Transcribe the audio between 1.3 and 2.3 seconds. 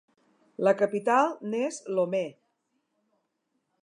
n'és Lomé.